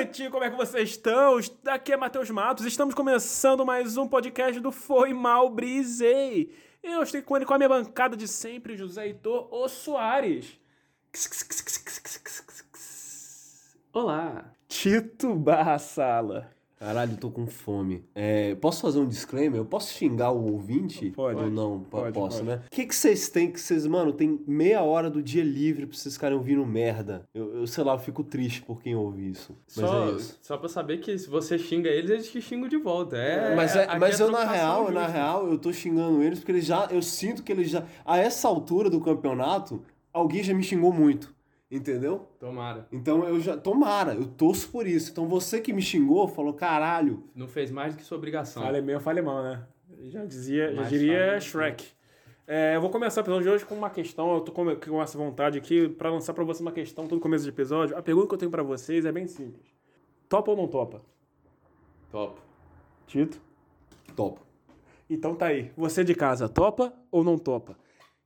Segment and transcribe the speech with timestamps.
[0.00, 1.38] noite, como é que vocês estão?
[1.66, 6.54] Aqui é Matheus Matos, estamos começando mais um podcast do Foi Mal Brisei.
[6.82, 10.58] Eu estou com ele com a minha bancada de sempre, José Heitor O Soares.
[13.92, 14.50] Olá.
[14.68, 16.50] Tito Barra Sala.
[16.80, 18.02] Caralho, tô com fome.
[18.14, 19.60] É, posso fazer um disclaimer?
[19.60, 21.10] Eu posso xingar o ouvinte?
[21.10, 21.38] Pode.
[21.38, 21.80] Ou não?
[21.80, 22.48] Pode, posso, pode.
[22.48, 22.62] né?
[22.66, 26.14] O que vocês têm que vocês, mano, tem meia hora do dia livre pra vocês
[26.14, 27.28] ficarem ouvindo merda.
[27.34, 29.54] Eu, eu sei lá, eu fico triste por quem ouve isso.
[29.76, 30.38] Mas Só, é isso.
[30.40, 33.14] só pra saber que se você xinga eles, eles te xingam de volta.
[33.14, 36.52] É, mas é- mas é eu, na real, na real, eu tô xingando eles porque
[36.52, 36.86] eles já.
[36.90, 37.84] Eu sinto que eles já.
[38.06, 39.82] A essa altura do campeonato,
[40.14, 41.34] alguém já me xingou muito.
[41.70, 42.28] Entendeu?
[42.40, 42.88] Tomara.
[42.90, 43.56] Então eu já.
[43.56, 45.10] Tomara, eu torço por isso.
[45.12, 47.22] Então você que me xingou, falou, caralho.
[47.34, 48.62] Não fez mais do que sua obrigação.
[48.62, 49.64] Fale bem ou fale mal, né?
[50.02, 51.86] Já dizia, já Mais diria fale- Shrek.
[52.46, 55.00] É, eu vou começar o episódio de hoje com uma questão, eu tô com, com
[55.00, 57.96] essa vontade aqui pra lançar pra você uma questão todo começo de episódio.
[57.96, 59.66] A pergunta que eu tenho pra vocês é bem simples.
[60.28, 61.00] Topa ou não topa?
[62.10, 62.40] Top.
[63.06, 63.40] Tito?
[64.16, 64.40] Topo.
[65.08, 65.70] Então tá aí.
[65.76, 67.76] Você de casa, topa ou não topa?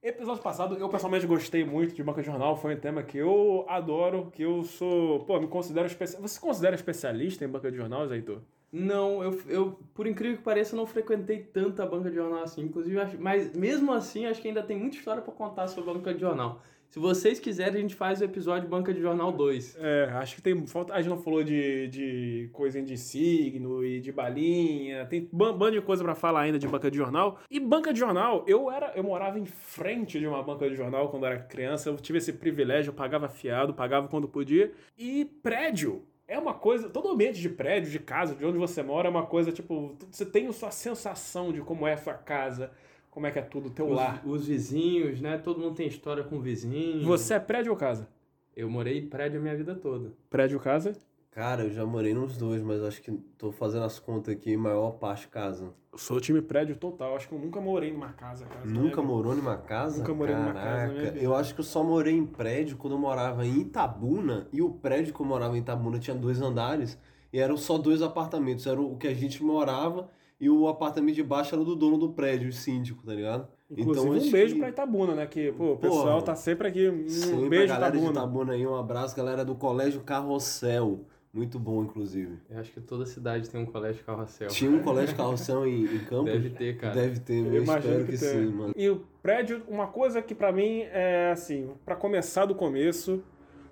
[0.05, 2.55] Episódio passado, eu pessoalmente gostei muito de banca de jornal.
[2.59, 5.21] Foi um tema que eu adoro, que eu sou...
[5.21, 6.29] Pô, me considero especialista.
[6.29, 8.43] Você se considera especialista em banca de jornal, Heitor?
[8.71, 12.61] Não, eu, eu, por incrível que pareça, não frequentei tanta banca de jornal assim.
[12.65, 16.21] Inclusive, mas mesmo assim, acho que ainda tem muita história pra contar sobre banca de
[16.21, 16.61] jornal.
[16.95, 19.77] Se vocês quiserem, a gente faz o episódio Banca de Jornal 2.
[19.81, 20.95] É, acho que tem falta.
[20.95, 25.05] A gente não falou de, de coisinha de signo e de balinha.
[25.07, 27.41] Tem ban- bando de coisa pra falar ainda de banca de jornal.
[27.51, 31.09] E banca de jornal, eu era, eu morava em frente de uma banca de jornal
[31.09, 31.91] quando era criança.
[31.91, 34.71] Eu tive esse privilégio, eu pagava fiado, pagava quando podia.
[34.97, 36.89] E prédio é uma coisa.
[36.89, 39.97] Todo ambiente de prédio, de casa, de onde você mora, é uma coisa tipo.
[40.13, 42.71] Você tem a sua sensação de como é a sua casa,
[43.15, 44.21] como é que é tudo, o teu lar.
[44.27, 45.39] Os, os vizinhos, né?
[45.39, 47.07] Todo mundo tem história com o vizinho.
[47.07, 48.09] Você é prédio ou casa?
[48.57, 50.13] Eu morei em prédio a minha vida toda.
[50.29, 50.97] Prédio ou casa?
[51.31, 54.93] Cara, eu já morei nos dois, mas acho que tô fazendo as contas aqui, maior
[54.93, 55.73] parte casa.
[55.93, 57.15] Eu sou time prédio total.
[57.15, 58.47] Acho que eu nunca morei numa casa.
[58.47, 59.07] casa Nunca né?
[59.07, 59.99] morou numa casa?
[59.99, 61.19] Nunca morei numa casa na minha Caraca.
[61.25, 64.71] Eu acho que eu só morei em prédio quando eu morava em Itabuna, e o
[64.71, 66.99] prédio que eu morava em Itabuna tinha dois andares,
[67.33, 68.67] e eram só dois apartamentos.
[68.67, 72.11] Era o que a gente morava, e o apartamento de baixo era do dono do
[72.11, 73.49] prédio, o síndico, tá ligado?
[73.71, 75.27] Inclusive, Então, um beijo que- pra Itabuna, né?
[75.27, 75.81] Que, pô, o Porra.
[75.81, 76.89] pessoal tá sempre aqui.
[76.89, 78.21] Um Sempre beijo, a galera de Itabuna.
[78.21, 81.01] Itabuna aí, um abraço, galera do Colégio Carrossel.
[81.33, 82.39] Muito bom, inclusive.
[82.49, 84.47] Eu acho que toda cidade tem um colégio carrossel.
[84.49, 86.27] Tinha um colégio Carrossel em, em Campos?
[86.33, 86.95] Deve ter, cara.
[86.95, 88.73] Deve ter, eu, Eu imagino espero que, que, sim, mano.
[88.77, 93.21] E o prédio, uma coisa que pra mim é assim, pra começar do começo,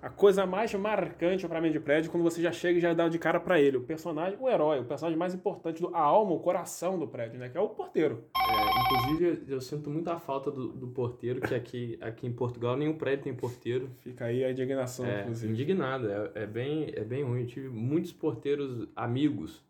[0.03, 2.93] a coisa mais marcante pra mim de prédio é quando você já chega e já
[2.93, 5.99] dá de cara pra ele, o personagem, o herói, o personagem mais importante, do, a
[6.01, 7.47] alma, o coração do prédio, né?
[7.47, 8.25] Que é o porteiro.
[8.35, 12.33] É, inclusive, eu, eu sinto muito a falta do, do porteiro, que aqui, aqui em
[12.33, 13.89] Portugal nenhum prédio tem porteiro.
[14.01, 15.53] Fica aí a indignação, É, inclusive.
[15.53, 17.39] indignado, é, é bem, é bem ruim.
[17.41, 19.63] Eu tive muitos porteiros amigos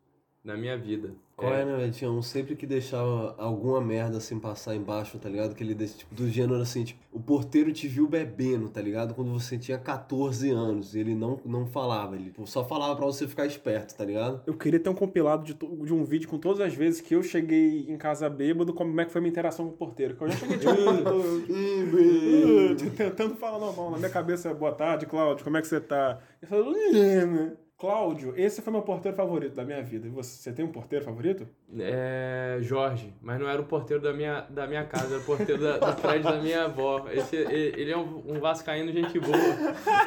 [0.44, 1.14] na minha vida.
[1.36, 1.92] Qual É, né, velho?
[1.92, 5.56] Tinha um sempre que deixava alguma merda assim passar embaixo, tá ligado?
[5.56, 9.14] Que ele desse, tipo, do gênero assim, tipo, o porteiro te viu bebendo, tá ligado?
[9.14, 13.06] Quando você tinha 14 anos e ele não, não falava, ele tipo, só falava pra
[13.06, 14.42] você ficar esperto, tá ligado?
[14.46, 17.24] Eu queria ter um compilado de, de um vídeo com todas as vezes que eu
[17.24, 20.16] cheguei em casa bêbado, como é que foi minha interação com o porteiro.
[20.16, 20.70] Que eu já cheguei tipo,
[21.52, 23.92] Ih, tô tentando falar normal.
[23.92, 26.20] Na minha cabeça é boa tarde, Cláudio, como é que você tá?
[26.42, 30.08] Ele falou, "Lena." Cláudio, esse foi meu porteiro favorito da minha vida.
[30.08, 31.48] E você, você tem um porteiro favorito?
[31.80, 35.62] é, Jorge, mas não era o porteiro da minha, da minha casa, era o porteiro
[35.62, 37.06] da, do prédio da minha avó.
[37.12, 39.34] Esse, ele, é um, um vascaíno gente boa.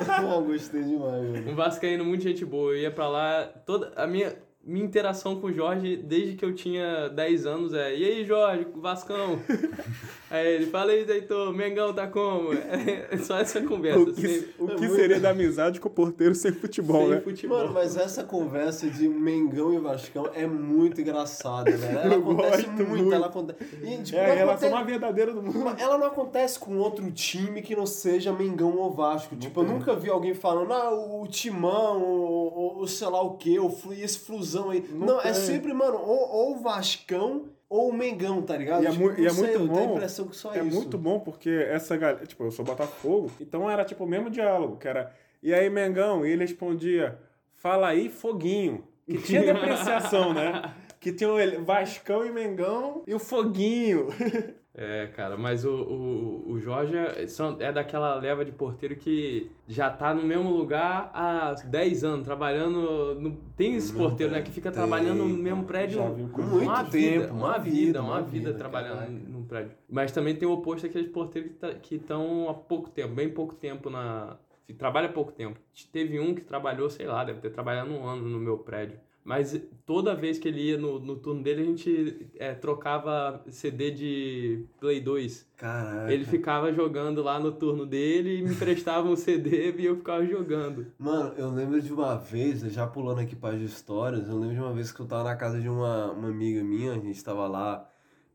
[0.08, 1.50] Ah, gostei demais, velho.
[1.50, 2.72] Um vascaíno muito gente boa.
[2.72, 4.34] Eu ia pra lá, toda a minha,
[4.66, 8.66] minha interação com o Jorge desde que eu tinha 10 anos é: E aí, Jorge,
[8.74, 9.38] Vascão?
[10.30, 12.52] aí ele fala aí, Heitor, Mengão tá como?
[12.52, 14.00] É só essa conversa.
[14.00, 14.54] O que, sempre.
[14.58, 17.20] o que seria da amizade com o porteiro sem futebol, Sem né?
[17.20, 17.58] futebol.
[17.58, 21.98] Mano, mas essa conversa de Mengão e Vascão é muito engraçada, velho.
[21.98, 23.14] Ela Eu acontece gosto muito, muito.
[23.14, 23.64] ela acontece.
[23.82, 25.74] E, tipo, É a não relação acontece- mais verdadeira do mundo.
[25.78, 29.36] Ela não acontece com outro time que não seja Mengão ou Vasco.
[29.36, 29.74] tipo, eu tem.
[29.74, 33.92] nunca vi alguém falando, ah, o Timão, ou, ou- sei lá o que, ou flu-
[33.92, 34.18] esse
[34.56, 34.84] Flusão aí.
[34.90, 38.82] Não Não, é sempre, mano, ou, ou Vascão ou Mengão, tá ligado?
[38.84, 39.94] E é, Tipo, e é sei, muito eu tenho a bom.
[39.96, 40.76] impressão que só É isso.
[40.76, 42.26] muito bom porque essa galera.
[42.26, 45.12] Tipo, eu sou Botafogo, então era tipo o mesmo diálogo, que era.
[45.42, 46.24] E aí, Mengão?
[46.24, 47.18] E ele respondia:
[47.54, 48.84] Fala aí, Foguinho.
[49.06, 50.62] Que tinha depreciação, né?
[50.98, 54.08] Que tinha o Vascão e Mengão e o Foguinho.
[54.78, 59.50] É, cara, mas o, o, o Jorge é, são- é daquela leva de porteiro que
[59.66, 63.14] já tá no mesmo lugar há 10 anos, trabalhando.
[63.18, 66.50] No, tem esse porteiro, né, que fica Tem, trabalhando no mesmo prédio já viu coisa.
[66.54, 69.18] uma Muito vida, tempo, uma uma vida, uma vida vida, trabalhando caralho.
[69.28, 69.72] num prédio.
[69.88, 73.54] Mas também tem o oposto daqueles porteiros que tá- estão há pouco tempo, bem pouco
[73.54, 74.36] tempo na
[74.78, 75.58] trabalha pouco tempo.
[75.92, 78.98] Teve um que trabalhou, sei lá, deve ter trabalhado um ano no meu prédio.
[79.26, 83.90] Mas toda vez que ele ia no, no turno dele, a gente é, trocava CD
[83.90, 85.44] de Play 2.
[85.56, 86.12] Caraca.
[86.12, 90.24] Ele ficava jogando lá no turno dele e me emprestava um CD e eu ficava
[90.24, 90.86] jogando.
[90.96, 94.60] Mano, eu lembro de uma vez, já pulando aqui para as histórias, eu lembro de
[94.60, 97.48] uma vez que eu tava na casa de uma, uma amiga minha, a gente tava
[97.48, 97.84] lá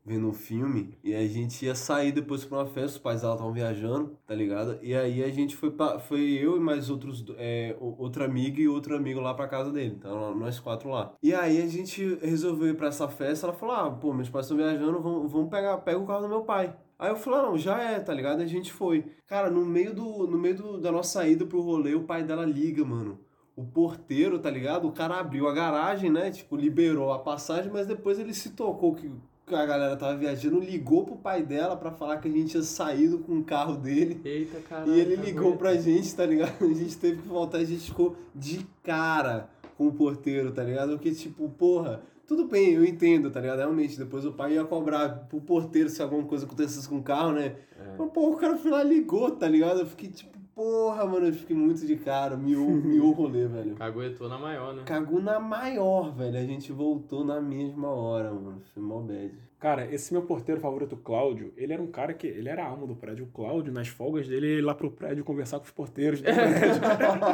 [0.04, 3.34] vendo um filme e a gente ia sair depois pra uma festa, os pais dela
[3.34, 4.78] estavam viajando, tá ligado?
[4.82, 8.68] E aí a gente foi pra, foi eu e mais outros, é, outra amiga e
[8.68, 11.14] outro amigo lá pra casa dele, então nós quatro lá.
[11.22, 14.46] E aí a gente resolveu ir pra essa festa, ela falou, ah, pô, meus pais
[14.46, 16.74] estão viajando, vamos, vamos pegar, pega o carro do meu pai.
[16.98, 18.40] Aí eu falei, ah, não, já é, tá ligado?
[18.40, 19.04] A gente foi.
[19.26, 22.44] Cara, no meio, do, no meio do, da nossa saída pro rolê, o pai dela
[22.44, 23.18] liga, mano
[23.54, 24.88] o porteiro, tá ligado?
[24.88, 26.30] O cara abriu a garagem, né?
[26.30, 29.10] Tipo, liberou a passagem, mas depois ele se tocou que
[29.50, 33.18] a galera tava viajando, ligou pro pai dela para falar que a gente tinha saído
[33.18, 34.20] com o carro dele.
[34.24, 34.94] Eita, caralho.
[34.94, 36.52] E ele ligou pra gente, tá ligado?
[36.64, 40.92] A gente teve que voltar, a gente ficou de cara com o porteiro, tá ligado?
[40.92, 43.58] Porque, tipo, porra, tudo bem, eu entendo, tá ligado?
[43.58, 47.32] Realmente, depois o pai ia cobrar pro porteiro se alguma coisa acontecesse com o carro,
[47.32, 47.56] né?
[47.78, 47.96] É.
[47.98, 49.80] Mas, pô, o cara foi lá ligou, tá ligado?
[49.80, 52.36] Eu fiquei, tipo, Porra, mano, eu fiquei muito de cara.
[52.36, 53.74] Miou, miou o rolê, velho.
[53.74, 54.82] Caguetou na maior, né?
[54.84, 56.38] Cagou na maior, velho.
[56.38, 58.62] A gente voltou na mesma hora, mano.
[58.74, 59.32] Foi mó bad.
[59.62, 62.26] Cara, esse meu porteiro favorito, Cláudio, ele era um cara que.
[62.26, 63.26] Ele era a alma do prédio.
[63.26, 66.24] O Cláudio, nas folgas dele, ele ia lá pro prédio conversar com os porteiros do
[66.24, 66.80] prédio.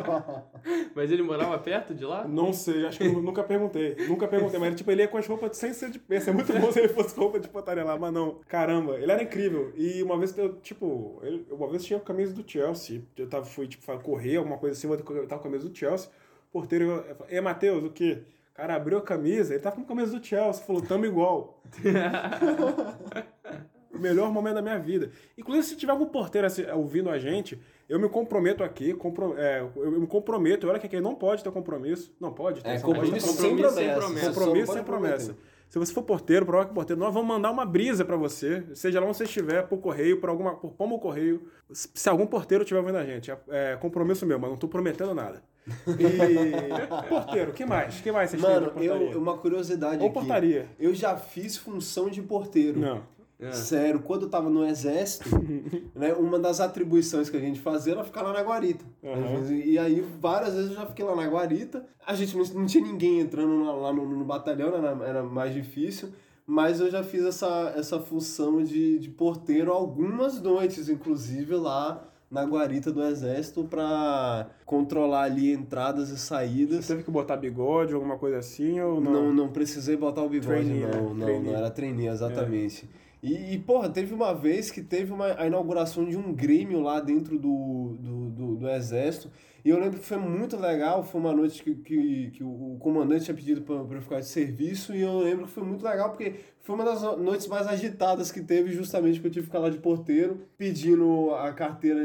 [0.94, 2.28] mas ele morava perto de lá?
[2.28, 3.96] Não sei, acho que eu nunca perguntei.
[4.06, 6.02] Nunca perguntei, mas tipo, ele ia com as roupas sem ser de.
[6.10, 8.40] Ia ser muito bom se ele fosse roupa de portaria lá, mas não.
[8.46, 9.72] Caramba, ele era incrível.
[9.74, 13.00] E uma vez eu, tipo, ele, uma vez eu tinha a camisa do Chelsea.
[13.16, 16.10] Eu tava, fui, tipo, correr, alguma coisa assim, eu tava com a camisa do Chelsea.
[16.50, 18.22] O porteiro, eu falei, e Matheus, o quê?
[18.58, 21.62] Cara abriu a camisa, ele tava com a camisa do Chelsea, falou, tamo igual.
[23.94, 25.12] o melhor momento da minha vida.
[25.36, 27.56] Inclusive, se tiver algum porteiro assim, ouvindo a gente,
[27.88, 31.52] eu me comprometo aqui, compro, é, eu me comprometo, olha que aqui não pode ter
[31.52, 32.12] compromisso.
[32.20, 32.70] Não pode ter.
[32.70, 33.76] É, compromisso, sem promessa.
[33.76, 34.32] Sem promessa.
[34.32, 35.36] Compromisso sem promessa.
[35.68, 39.00] Se você for porteiro, prova que porteiro, nós vamos mandar uma brisa para você, seja
[39.00, 41.46] lá onde você estiver, por correio, por alguma, por pomo correio.
[41.70, 45.14] Se algum porteiro estiver ouvindo a gente, é, é compromisso meu, mas não tô prometendo
[45.14, 45.42] nada.
[45.86, 47.04] E.
[47.08, 48.00] porteiro, que mais?
[48.00, 50.00] que mais vocês Mano, eu, uma curiosidade.
[50.00, 50.14] Ou aqui.
[50.14, 50.66] portaria.
[50.78, 52.80] Eu já fiz função de porteiro.
[52.80, 53.02] Não.
[53.40, 53.52] É.
[53.52, 55.28] Sério, quando eu tava no exército,
[55.94, 58.84] né, uma das atribuições que a gente fazia era ficar lá na guarita.
[59.02, 59.52] Uhum.
[59.52, 61.86] E aí, várias vezes eu já fiquei lá na guarita.
[62.04, 66.10] A gente não, não tinha ninguém entrando lá no, no batalhão, era, era mais difícil.
[66.44, 72.42] Mas eu já fiz essa, essa função de, de porteiro algumas noites, inclusive lá na
[72.42, 76.84] guarita do exército para controlar ali entradas e saídas.
[76.84, 79.12] Você teve que botar bigode, alguma coisa assim ou não?
[79.12, 81.26] Não, não precisei botar o bigode, trainee, não, né?
[81.26, 82.88] não, não era treininho, exatamente.
[83.04, 83.07] É.
[83.22, 87.00] E, e, porra, teve uma vez que teve uma, a inauguração de um grêmio lá
[87.00, 89.30] dentro do, do, do, do exército.
[89.64, 93.24] E eu lembro que foi muito legal, foi uma noite que, que, que o comandante
[93.24, 96.36] tinha pedido para eu ficar de serviço, e eu lembro que foi muito legal, porque
[96.60, 99.68] foi uma das noites mais agitadas que teve, justamente porque eu tive que ficar lá
[99.68, 102.00] de porteiro, pedindo a carteira,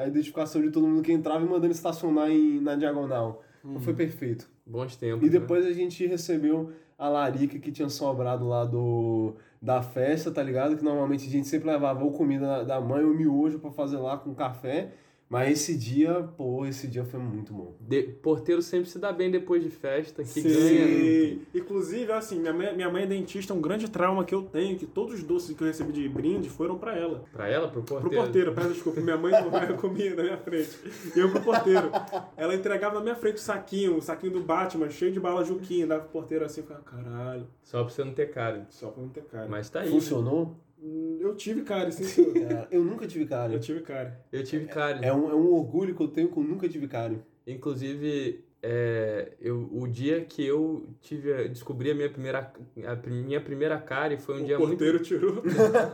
[0.00, 3.42] a identificação de todo mundo que entrava e mandando estacionar em, na diagonal.
[3.64, 4.48] Então foi perfeito.
[4.66, 5.26] Bons tempos.
[5.26, 5.70] E depois né?
[5.70, 9.36] a gente recebeu a larica que tinha sobrado lá do,
[9.66, 10.76] da festa, tá ligado?
[10.76, 14.16] Que normalmente a gente sempre levava ou comida da mãe ou miojo para fazer lá
[14.16, 14.92] com café.
[15.28, 17.74] Mas esse dia, pô, esse dia foi muito bom.
[17.80, 20.42] De, porteiro sempre se dá bem depois de festa, que Sim.
[20.42, 21.38] ganha.
[21.52, 24.86] Inclusive, assim, minha mãe, minha mãe é dentista, um grande trauma que eu tenho, que
[24.86, 27.24] todos os doces que eu recebi de brinde foram para ela.
[27.32, 27.68] Para ela?
[27.68, 28.08] Pro porteiro?
[28.08, 30.78] Pro porteiro, peço desculpa, minha mãe não vai comer na minha frente.
[31.16, 31.90] Eu pro porteiro.
[32.36, 35.88] Ela entregava na minha frente o saquinho, o saquinho do Batman, cheio de bala Juquinha,
[35.88, 37.48] dava pro porteiro assim, ficava, caralho.
[37.64, 38.66] Só pra você não ter cara.
[38.70, 39.48] Só pra não ter cara.
[39.48, 39.90] Mas tá aí.
[39.90, 40.56] Funcionou?
[40.86, 41.18] Né?
[41.20, 42.68] Eu tive cárie, sim, senhor.
[42.70, 43.54] eu nunca tive cárie.
[43.54, 44.12] Eu tive cárie.
[44.32, 45.04] Eu tive cárie.
[45.04, 47.18] É, um, é um orgulho que eu tenho que eu nunca tive cárie.
[47.46, 52.52] Inclusive, é, eu, o dia que eu tive, descobri a minha primeira,
[52.84, 55.06] a minha primeira cárie foi um o dia porteiro muito...
[55.06, 55.42] tirou.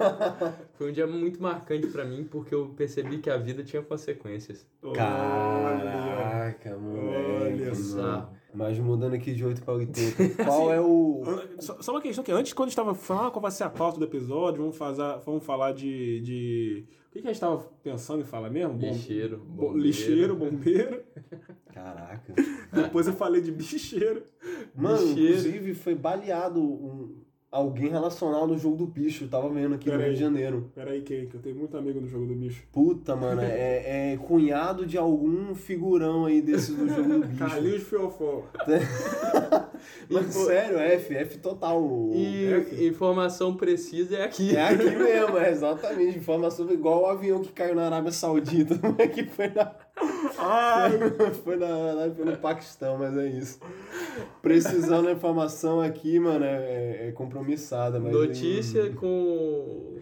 [0.74, 4.66] foi um dia muito marcante para mim, porque eu percebi que a vida tinha consequências.
[4.94, 7.62] Caraca, moleque.
[7.62, 8.32] Olha só.
[8.54, 11.22] Mas mudando aqui de 8 para 80, qual assim, é o.
[11.58, 13.70] Só, só, uma questão que antes, quando a gente estava falando qual vai ser a
[13.70, 16.20] pauta do episódio, vamos, fazer, vamos falar de.
[16.20, 16.84] de...
[17.08, 18.78] O que, que a gente estava pensando em falar mesmo?
[18.78, 19.38] Lixeiro.
[19.38, 19.78] Bombeiro.
[19.78, 21.02] Lixeiro, bombeiro.
[21.72, 22.34] Caraca.
[22.72, 24.22] Depois eu falei de bicheiro.
[24.74, 25.30] Mano, bicheiro.
[25.30, 27.21] inclusive foi baleado um,
[27.52, 29.28] alguém relacionado no jogo do bicho.
[29.28, 30.08] tava vendo aqui Pera no aí.
[30.08, 30.70] Rio de Janeiro.
[30.74, 31.26] Pera aí, quem?
[31.26, 32.64] Que eu tenho muito amigo no jogo do bicho.
[32.72, 37.38] Puta, mano, é, é cunhado de algum figurão aí desses do jogo do bicho.
[37.38, 38.44] Carlinhos Fiofó.
[40.08, 42.10] Mas sério, F, F total.
[42.14, 42.86] E F.
[42.86, 44.56] informação precisa é aqui.
[44.56, 46.18] É aqui mesmo, é exatamente.
[46.18, 48.78] Informação igual o avião que caiu na Arábia Saudita.
[48.78, 49.74] Como é que foi na.
[51.44, 53.60] foi, na, na, foi no Paquistão, mas é isso.
[54.40, 58.00] Precisando da informação aqui, mano, é, é compromissada.
[58.00, 59.98] Mas Notícia com.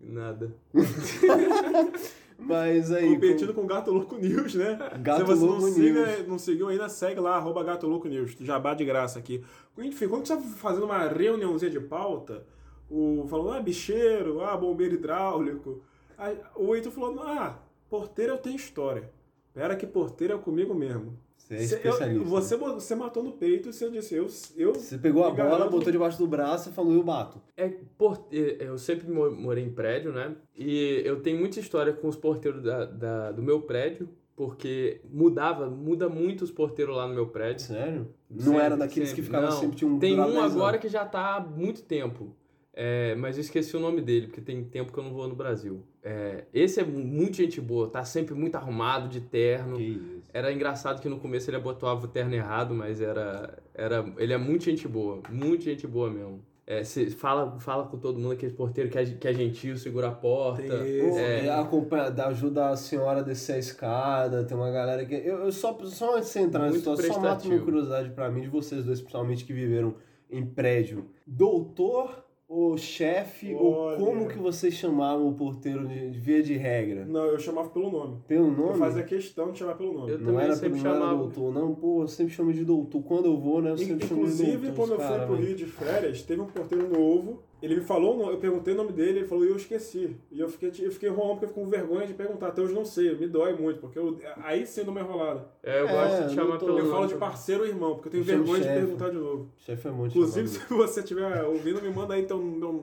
[0.00, 0.54] Nada.
[2.38, 3.14] Mas aí.
[3.14, 4.78] Competindo com o Gato Louco News, né?
[5.00, 6.28] Gato Se você Louco não, siga, News.
[6.28, 8.36] não seguiu ainda, segue lá, arroba Gato Louco News.
[8.40, 9.44] Jabá de graça aqui.
[9.76, 12.46] Enfim, quando você tá fazendo uma reuniãozinha de pauta,
[12.88, 15.82] o, falando, ah, bicheiro, ah, bombeiro hidráulico.
[16.16, 17.58] Aí, o Heitor falou, ah,
[17.90, 19.10] porteiro eu tenho história.
[19.58, 21.18] Pera que porteiro é comigo mesmo.
[21.36, 22.24] Você é Cê- eu- especialista.
[22.24, 24.28] você, você matou no peito e você disse, eu.
[24.56, 27.40] eu Você pegou a bola, garanto- botou debaixo do braço e falou, eu bato.
[27.56, 30.36] É, por, eu sempre mo- morei em prédio, né?
[30.56, 35.68] E eu tenho muita história com os porteiros da, da- do meu prédio, porque mudava,
[35.68, 37.66] muda muito os porteiros lá no meu prédio.
[37.66, 38.08] Sério?
[38.30, 39.24] Não Sempre, era daqueles que sempre.
[39.24, 39.56] ficavam Não.
[39.60, 40.80] sempre, tinha um Tem um 10 agora anos.
[40.82, 42.36] que já tá há muito tempo.
[42.80, 45.34] É, mas eu esqueci o nome dele, porque tem tempo que eu não vou no
[45.34, 45.82] Brasil.
[46.10, 49.76] É, esse é muito gente boa, tá sempre muito arrumado, de terno.
[49.76, 50.30] Que isso.
[50.32, 54.10] Era engraçado que no começo ele abotoava o terno errado, mas era, era.
[54.16, 56.40] Ele é muito gente boa, muito gente boa mesmo.
[56.66, 56.82] É,
[57.16, 60.62] fala, fala com todo mundo, aquele porteiro que é, que é gentil, segura a porta.
[60.62, 60.72] Pô,
[61.18, 61.46] É.
[61.46, 65.14] é, acompanha, ajuda a senhora a descer a escada, tem uma galera que.
[65.14, 67.54] Eu, eu só, só antes de você entrar na Muito situação, só mato prestativo.
[67.54, 69.94] uma curiosidade pra mim, de vocês dois, principalmente que viveram
[70.30, 71.06] em prédio.
[71.26, 77.04] Doutor ou chefe, ou como que vocês chamavam o porteiro de, via de regra?
[77.04, 78.22] Não, eu chamava pelo nome.
[78.26, 78.70] Pelo nome?
[78.70, 80.12] Eu fazia questão de chamar pelo nome.
[80.12, 81.18] Eu Não também era, sempre não era chamava.
[81.18, 83.02] doutor, não, pô, eu sempre chamo de doutor.
[83.02, 84.44] Quando eu vou, né, eu sempre chamo de doutor.
[84.46, 85.46] Inclusive, quando eu fui cara, pro velho.
[85.48, 87.42] Rio de férias, teve um porteiro novo.
[87.62, 90.16] Ele me falou, eu perguntei o nome dele, ele falou e eu esqueci.
[90.30, 92.48] E eu fiquei, eu fiquei enrolando porque eu fico com vergonha de perguntar.
[92.48, 95.46] Até hoje não sei, me dói muito, porque eu, aí sim eu dou uma enrolada.
[95.62, 96.90] É, eu É, gosto eu de chamar pelo Eu nome.
[96.90, 99.48] falo de parceiro ou irmão, porque eu tenho vergonha de perguntar de novo.
[99.58, 100.68] Chefe é muito Inclusive, chamado.
[100.68, 102.38] se você estiver ouvindo, me manda aí teu,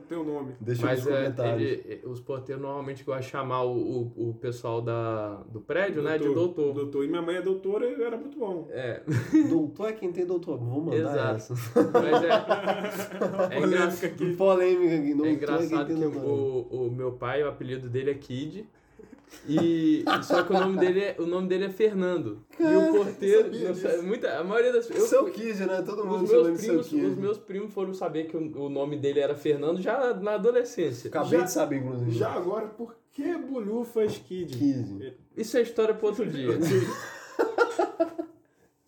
[0.10, 0.53] teu, nome.
[0.60, 1.62] Deixa Mas nos é, comentários.
[1.62, 3.72] ele- os porteiros normalmente gostam de chamar o,
[4.17, 6.74] o, o pessoal da, do prédio, né, de doutor.
[6.74, 7.03] Doutor.
[7.05, 8.67] E minha mãe é doutora e era muito bom.
[8.72, 9.01] É,
[9.50, 10.58] Doutor é quem tem doutor.
[10.58, 11.36] Vou mandar Exato.
[11.36, 11.53] essa.
[11.94, 14.34] mas é, é, engraçado, Que
[14.74, 15.14] polêmica aqui.
[15.14, 18.68] Doutor é engraçado que o, o meu pai, o apelido dele é Kid.
[19.48, 22.46] E só que o nome dele é, o nome dele é Fernando.
[22.60, 25.10] e o porteiro, sabia não sei, muita, a maioria das pessoas.
[25.10, 25.82] Seu Kid, né?
[25.82, 27.06] Todo mundo Os meus, primos, Kid.
[27.06, 31.08] os meus primos foram saber que o, o nome dele era Fernando já na adolescência.
[31.10, 32.12] Acabei Já- de saber, inclusive.
[32.12, 34.58] Já agora, por que Bolhufas Kid?
[34.58, 35.14] Kid.
[35.36, 36.58] Isso é história para outro dia.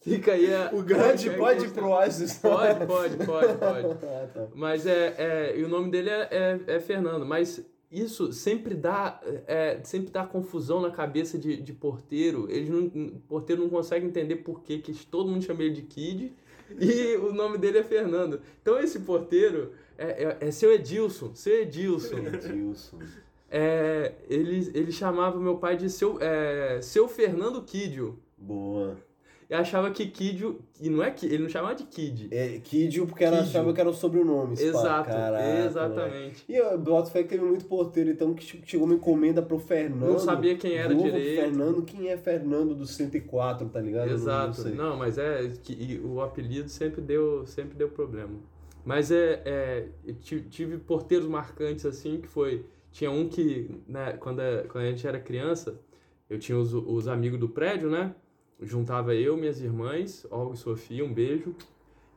[0.07, 0.71] Fica aí a.
[0.73, 2.85] O grande pode ir pro história.
[2.85, 3.17] Pode, pode,
[3.57, 4.05] pode, pode.
[4.05, 4.47] Ah, tá.
[4.55, 5.59] Mas é, é.
[5.59, 7.25] E o nome dele é, é, é Fernando.
[7.25, 9.19] Mas isso sempre dá.
[9.45, 12.47] É, sempre dá confusão na cabeça de, de porteiro.
[12.49, 12.85] Eles não.
[12.85, 16.33] o Porteiro não consegue entender por que, que todo mundo chama ele de Kid.
[16.77, 18.41] E o nome dele é Fernando.
[18.61, 21.33] Então esse porteiro é, é, é seu Edilson.
[21.33, 22.17] Seu Edilson.
[22.17, 22.99] Edilson.
[23.49, 28.19] É, ele, ele chamava meu pai de seu, é, seu Fernando Kidio.
[28.37, 28.97] Boa.
[29.49, 30.59] E achava que Kidio.
[30.81, 32.27] E não é que ele não chamava de Kid.
[32.31, 33.49] É, Kidio, porque ela Kidio.
[33.49, 34.53] achava que era o sobrenome.
[34.59, 36.43] Exato, Caraca, exatamente.
[36.49, 39.57] E eu boto fé que teve muito porteiro, então, que tipo, chegou uma encomenda pro
[39.57, 40.09] Fernando.
[40.11, 41.41] Não sabia quem era direito.
[41.41, 44.07] Fernando, quem é Fernando do 104, tá ligado?
[44.09, 44.47] Eu não- Exato.
[44.47, 44.71] Não, sei.
[44.73, 48.33] Não, mas é que o apelido sempre deu, sempre deu problema.
[48.83, 54.13] Mas é, é eu ti- tive porteiros marcantes assim que foi tinha um que né,
[54.19, 55.77] quando a, quando a gente era criança
[56.29, 58.13] eu tinha os, os amigos do prédio, né?
[58.61, 61.53] Juntava eu, minhas irmãs, Olga e Sofia, um beijo.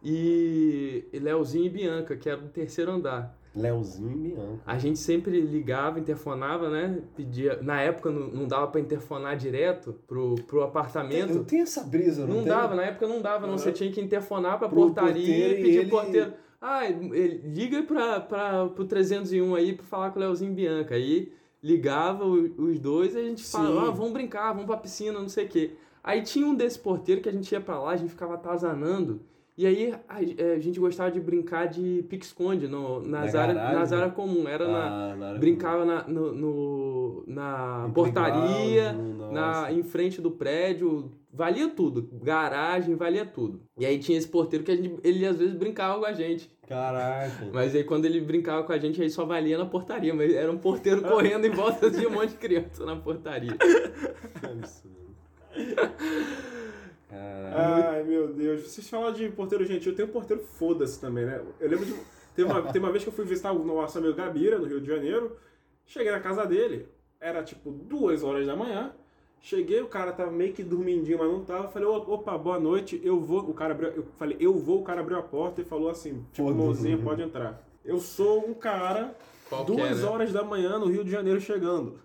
[0.02, 3.38] E, e Leozinho e Bianca, que era do terceiro andar.
[3.54, 4.62] Leozinho e Bianca.
[4.66, 7.02] A gente sempre ligava, interfonava, né?
[7.14, 7.59] Pedia.
[7.62, 11.32] Na época não, não dava pra interfonar direto pro, pro apartamento.
[11.35, 12.52] Eu tenho essa brisa, não, Não tem?
[12.52, 13.52] dava, na época não dava, não.
[13.52, 13.59] Uhum.
[13.59, 16.32] Você tinha que interfonar pra Pro portaria e pedir ele- porteiro.
[16.62, 20.94] Ah, ele- liga pra, pra, pro 301 aí pra falar com o Leozinho e Bianca.
[20.94, 21.32] Aí
[21.62, 25.44] ligava os dois e a gente falava, ah, vamos brincar, vamos pra piscina, não sei
[25.44, 25.70] o quê.
[26.02, 29.21] Aí tinha um desse porteiro que a gente ia pra lá, a gente ficava atazanando.
[29.59, 33.57] E aí a, é, a gente gostava de brincar de pique-esconde no- nas, Na áreas,
[33.57, 33.78] garagem?
[33.78, 34.47] nas áreas comuns.
[34.47, 38.92] Era na, Ah, na área brincava na, no, no- na portaria,
[39.30, 42.09] na, em frente do prédio, valia tudo.
[42.23, 43.61] Garagem, valia tudo.
[43.78, 46.50] E aí tinha esse porteiro que a gente, ele às vezes brincava com a gente.
[46.66, 47.47] Caraca.
[47.52, 50.14] Mas aí quando ele brincava com a gente, aí só valia na portaria.
[50.14, 53.52] Mas era um porteiro correndo em volta de um monte de criança na portaria.
[53.59, 55.00] Que absurdo.
[57.12, 58.62] Ai, meu Deus.
[58.62, 61.42] Vocês falam de porteiro gentil, tem um porteiro foda-se também, né?
[61.59, 61.95] Eu lembro de.
[62.35, 64.80] Teve uma, teve uma vez que eu fui visitar o nosso amigo Gabira, no Rio
[64.80, 65.37] de Janeiro.
[65.85, 66.87] Cheguei na casa dele,
[67.21, 68.92] era tipo duas horas da manhã.
[69.42, 71.69] Cheguei, o cara tava meio que dormindinho, mas não tava.
[71.69, 73.40] Falei, "Ô, opa, boa noite, eu vou.
[73.40, 76.25] O cara abriu, eu falei, eu vou, o cara abriu a porta e falou assim,
[76.33, 77.61] tipo, mãozinha, pode entrar.
[77.83, 79.16] Eu sou um cara,
[79.49, 80.09] Qual que é, duas né?
[80.09, 81.99] horas da manhã no Rio de Janeiro chegando.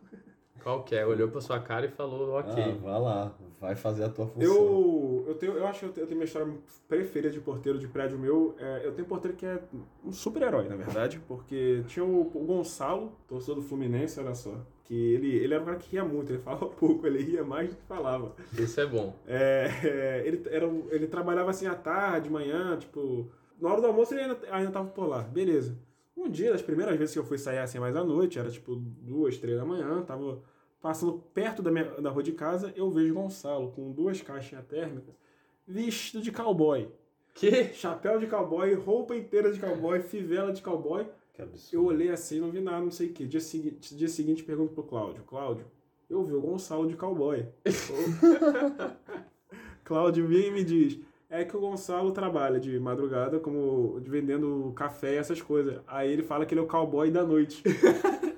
[0.65, 1.05] Qual que é?
[1.05, 2.63] Olhou pra sua cara e falou, ok.
[2.63, 3.35] Ah, vai lá.
[3.61, 4.51] Vai fazer a tua função.
[4.51, 6.51] Eu, eu, tenho, eu acho que eu tenho, eu tenho minha história
[6.87, 8.55] preferida de porteiro de prédio meu.
[8.57, 9.61] É, eu tenho um porteiro que é
[10.03, 14.59] um super-herói, na verdade, porque tinha o, o Gonçalo, torcedor do Fluminense, olha só.
[14.83, 17.69] Que ele, ele era um cara que ria muito, ele falava pouco, ele ria mais
[17.69, 18.33] do que falava.
[18.57, 19.13] Isso é bom.
[19.27, 23.29] É, é, ele, era, ele trabalhava assim à tarde, de manhã, tipo.
[23.61, 25.77] Na hora do almoço ele ainda, ainda tava por lá, beleza.
[26.17, 28.75] Um dia, das primeiras vezes que eu fui sair assim mais à noite, era tipo
[28.75, 30.41] duas, três da manhã, tava
[30.85, 35.15] passando perto da, minha, da rua de casa, eu vejo Gonçalo com duas caixinhas térmicas,
[35.67, 36.87] vestido de cowboy.
[37.33, 37.73] Que?
[37.73, 41.07] Chapéu de cowboy, roupa inteira de cowboy, fivela de cowboy.
[41.33, 41.75] Que absurdo.
[41.75, 43.25] Eu olhei assim, não vi nada, não sei o que.
[43.25, 45.65] Dia, segui dia seguinte, pergunto pro Cláudio: Cláudio,
[46.07, 47.47] eu vi o Gonçalo de cowboy.
[49.83, 50.99] Cláudio vem e me diz:
[51.31, 55.81] é que o Gonçalo trabalha de madrugada como de vendendo café e essas coisas.
[55.87, 57.63] Aí ele fala que ele é o cowboy da noite.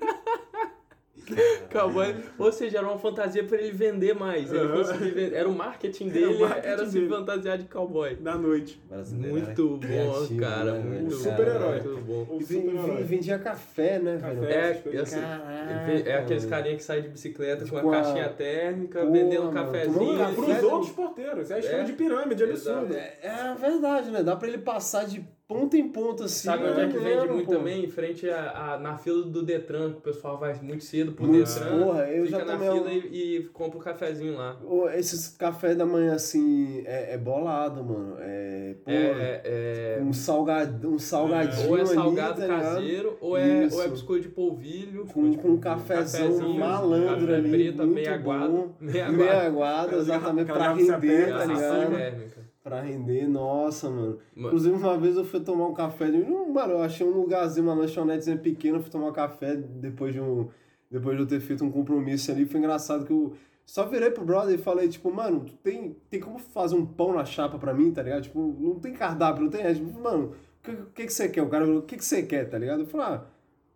[1.72, 2.14] Cowboy.
[2.38, 4.52] Ou seja, era uma fantasia pra ele vender mais.
[4.52, 5.34] Ele conseguia vender.
[5.34, 7.08] Era o marketing Era o dele, marketing era se dele.
[7.08, 8.14] fantasiar de cowboy.
[8.16, 8.80] da noite.
[8.88, 10.72] Brasileiro Muito era bom, criativo, cara.
[10.72, 11.06] né, Muito?
[11.14, 11.80] Um super-herói.
[11.82, 12.40] Muito bom.
[12.40, 12.96] Super-herói.
[12.96, 14.34] ven- vendia café, né, Café.
[14.34, 14.96] velho?
[14.98, 18.28] É, assim, Caraca, é aqueles carinha que saem de bicicleta Tipo com a a- caixinha
[18.30, 20.18] térmica, Porra, vendendo mano, cafezinho.
[20.18, 21.50] café pros de- outros porteiros.
[21.50, 21.84] É a esquema É.
[21.84, 22.94] de pirâmide, absurdo.
[22.94, 24.22] É, é verdade, né?
[24.22, 26.44] Dá pra ele passar de ponta em ponta assim.
[26.46, 27.52] Sabe onde é que né, vende muito pô?
[27.56, 27.82] também?
[27.84, 31.26] Em frente a, a- na fila do Detran, que o pessoal vai muito cedo pro
[31.26, 31.84] Muito- Detran.
[31.84, 34.58] porra, eu fica já na tomei fila um- e, e compra o cafezinho lá.
[34.94, 38.16] Esses café da manhã, assim, é, é bolado, mano.
[38.20, 42.62] É, pô, É, é, um, salgad, um salgadinho ou é ali, salgado tá ligado?
[42.74, 43.76] caseiro, ou é, Isso.
[43.76, 45.06] ou é biscoito de polvilho.
[45.06, 48.74] Com, com um cafezão cafezinho, malandro café ali, aguado.
[48.80, 49.16] Meio aguado.
[49.16, 52.47] Meia aguada, exatamente, pra render, tá ligado?
[52.68, 54.18] Pra render, nossa, mano.
[54.34, 54.48] Mano.
[54.48, 56.10] Inclusive, uma vez eu fui tomar um café.
[56.10, 58.78] de- Mano, eu achei um lugarzinho, uma lanchonetezinha pequena.
[58.80, 60.48] Fui tomar um café depois de um.
[60.90, 62.44] Depois de eu ter feito um compromisso ali.
[62.46, 63.32] Foi engraçado que eu
[63.66, 67.12] só virei pro brother e falei, tipo, mano, tu tem, tem como fazer um pão
[67.12, 68.22] na chapa pra mim, tá ligado?
[68.22, 69.62] Tipo, não tem cardápio, não tem.
[69.62, 71.42] é, Tipo, mano, o que, que, que você quer?
[71.42, 72.80] O cara falou, o que, que você quer, tá ligado?
[72.80, 73.24] Eu falei, ah.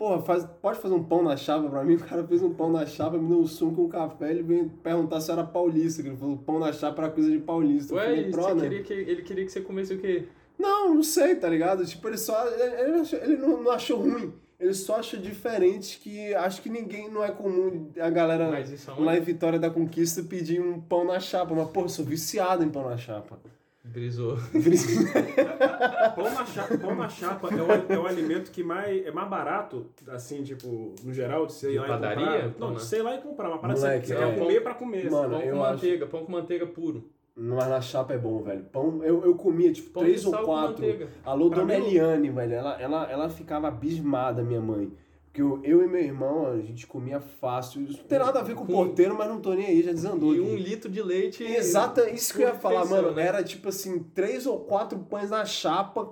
[0.02, 1.94] Porra, faz, pode fazer um pão na chapa pra mim?
[2.02, 4.42] O cara fez um pão na chapa, me deu um suco com um café, ele
[4.42, 7.94] veio perguntar se era paulista, que ele falou, pão na chapa era coisa de paulista.
[7.94, 10.24] Ué, e você brother, queria que, ele queria que você comesse o quê?
[10.58, 11.86] não, não sei, tá ligado?
[11.86, 12.48] Tipo, ele só.
[12.48, 14.32] Ele, ele achou- ele não, não achou ruim.
[14.58, 19.16] Ele só achou diferente que acho que ninguém não é comum a galera é lá
[19.16, 21.54] em Vitória da Conquista pedir um pão na chapa.
[21.54, 23.38] Mas, pô, eu sou viciado em pão na chapa.
[23.84, 24.36] Brisou.
[26.14, 29.28] Pão na chapa, pão na chapa é, o, é o alimento que mais, é mais
[29.28, 32.24] barato, assim, tipo, no geral, de De lá padaria?
[32.24, 32.50] e comprar.
[32.58, 33.48] Pão Não, ir lá e comprar.
[33.58, 35.10] Parada que Moleque, você é, quer pão- comer pra comer.
[35.10, 35.44] Mano, assim.
[35.46, 37.08] Pão eu com acho- manteiga, pão com manteiga puro.
[37.34, 38.62] Mas na chapa é bom, velho.
[38.70, 40.72] Pão, eu, eu comia, tipo, Pão três ou quatro.
[40.82, 41.08] manteiga.
[41.24, 42.52] Alô, Pra dona mim, Eliane, velho.
[42.52, 44.92] Ela, ela, ela ficava abismada, minha mãe.
[45.32, 47.80] Porque eu, eu e meu irmão, a gente comia fácil.
[47.84, 49.90] Isso não tem nada a ver com o porteiro, mas não tô nem aí, já
[49.90, 50.34] desandou.
[50.34, 51.42] E um litro de leite.
[51.42, 53.12] Exata, isso que eu ia falar, mano.
[53.12, 53.26] né?
[53.28, 56.10] Era tipo assim, três ou quatro pães na chapa,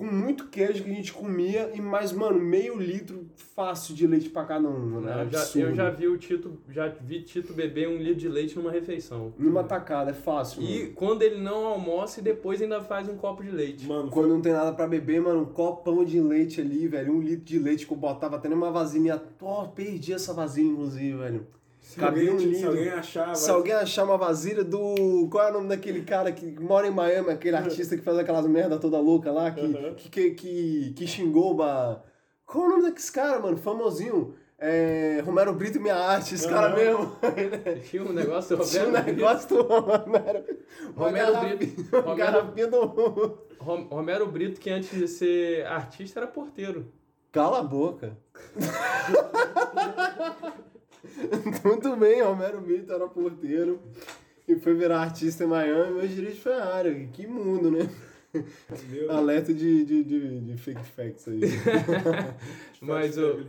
[0.00, 4.30] com muito queijo que a gente comia, e mais, mano, meio litro fácil de leite
[4.30, 5.06] pra cada um.
[5.06, 8.28] Era Eu já, eu já vi o Tito, já vi Tito beber um litro de
[8.28, 9.34] leite numa refeição.
[9.38, 10.92] Numa tacada, é fácil, E mano.
[10.94, 13.86] quando ele não almoça e depois ainda faz um copo de leite.
[13.86, 17.20] Mano, Quando não tem nada pra beber, mano, um copão de leite ali, velho, um
[17.20, 19.20] litro de leite que eu botava até numa vasilhinha.
[19.42, 21.46] Ó, perdi essa vasilha, inclusive, velho.
[21.90, 23.34] Se, alguém, um se alguém achar...
[23.34, 25.28] Se vai- alguém achar uma vasilha do.
[25.30, 28.46] Qual é o nome daquele cara que mora em Miami, aquele artista que faz aquelas
[28.46, 29.94] merda toda louca lá, que, Uhum.
[29.94, 32.02] que, que, que, que xingou uma.
[32.46, 33.56] Qual é o nome daquele cara, mano?
[33.56, 34.34] Famosinho.
[34.62, 36.76] É, Romero Brito e Minha Arte, esse cara Uhum.
[36.76, 37.16] mesmo.
[37.88, 40.44] Tinha um negócio do Tinha um negócio do Romero.
[40.94, 41.96] Romero Brito.
[42.00, 43.38] Romero- do.
[43.58, 46.92] Rom- Romero Brito, que antes de ser artista era porteiro.
[47.32, 48.16] Cala a boca.
[51.64, 53.80] Muito bem, Romero Brito era porteiro
[54.46, 57.08] e foi virar artista em Miami, hoje dirige Ferrari.
[57.12, 57.88] Que mundo, né?
[59.08, 61.40] Alerta de, de, de, de fake facts aí.
[62.80, 63.46] Mas, o,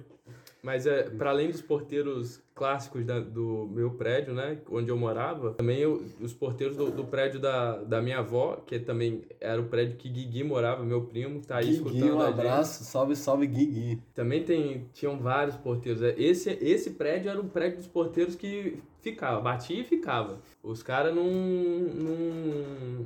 [0.64, 5.54] mas é, para além dos porteiros clássicos da- do meu prédio, né, onde eu morava,
[5.56, 9.66] também eu- os porteiros do, do prédio da, da minha avó, que também era o
[9.66, 12.40] prédio que Guigui morava, meu primo, que tá aí Guigui, escutando um a gente.
[12.40, 14.00] abraço, salve, salve Guigui.
[14.14, 16.02] Também tem, tinham vários porteiros.
[16.04, 20.40] É, Esse, esse prédio era o prédio dos porteiros que ficava, batia e ficava.
[20.62, 23.06] Os caras não, não,